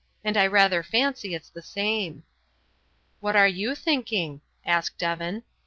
And 0.23 0.35
I 0.35 0.47
rather 0.47 0.81
fancy 0.81 1.35
it's 1.35 1.51
the 1.51 1.61
same." 1.61 2.23
"What 3.19 3.35
are 3.35 3.47
you 3.47 3.75
thinking?" 3.75 4.41
asked 4.65 5.03
Evan. 5.03 5.43